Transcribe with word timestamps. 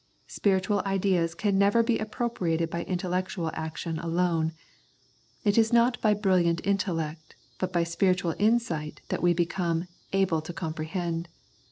Spiritual 0.25 0.81
ideas 0.83 1.35
can 1.35 1.59
never 1.59 1.83
be 1.83 1.99
appropriated 1.99 2.71
by 2.71 2.81
intellectual 2.85 3.51
action 3.53 3.99
alone. 3.99 4.51
It 5.43 5.59
is 5.59 5.71
not 5.71 6.01
by 6.01 6.15
brilliant 6.15 6.59
intellect 6.65 7.35
but 7.59 7.71
by 7.71 7.83
spiritual 7.83 8.33
insight 8.39 9.01
that 9.09 9.21
we 9.21 9.33
become" 9.35 9.87
able 10.11 10.41
to 10.41 10.53
comprehend." 10.53 11.29